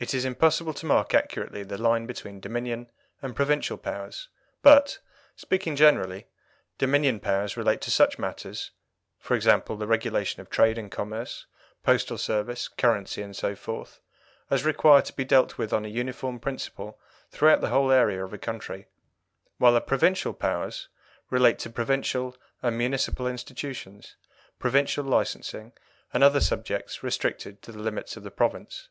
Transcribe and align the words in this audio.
It 0.00 0.14
is 0.14 0.24
impossible 0.24 0.74
to 0.74 0.86
mark 0.86 1.12
accurately 1.12 1.64
the 1.64 1.76
line 1.76 2.06
between 2.06 2.38
Dominion 2.38 2.88
and 3.20 3.34
Provincial 3.34 3.76
powers, 3.76 4.28
but, 4.62 5.00
speaking 5.34 5.74
generally, 5.74 6.28
Dominion 6.78 7.18
powers 7.18 7.56
relate 7.56 7.80
to 7.80 7.90
such 7.90 8.16
matters 8.16 8.70
for 9.18 9.34
example, 9.34 9.76
the 9.76 9.88
regulation 9.88 10.40
of 10.40 10.50
trade 10.50 10.78
and 10.78 10.88
commerce, 10.88 11.46
postal 11.82 12.16
service, 12.16 12.68
currency, 12.68 13.22
and 13.22 13.34
so 13.34 13.56
forth 13.56 14.00
as 14.50 14.62
require 14.64 15.02
to 15.02 15.12
be 15.12 15.24
dealt 15.24 15.58
with 15.58 15.72
on 15.72 15.84
a 15.84 15.88
uniform 15.88 16.38
principle 16.38 17.00
throughout 17.32 17.60
the 17.60 17.70
whole 17.70 17.90
area 17.90 18.24
of 18.24 18.32
a 18.32 18.38
country; 18.38 18.86
while 19.56 19.72
the 19.72 19.80
Provincial 19.80 20.32
powers 20.32 20.86
relate 21.28 21.58
to 21.58 21.70
provincial 21.70 22.36
and 22.62 22.78
municipal 22.78 23.26
institutions, 23.26 24.14
provincial 24.60 25.02
licensing, 25.04 25.72
and 26.14 26.22
other 26.22 26.40
subjects 26.40 27.02
restricted 27.02 27.60
to 27.62 27.72
the 27.72 27.80
limits 27.80 28.16
of 28.16 28.22
the 28.22 28.30
province. 28.30 28.90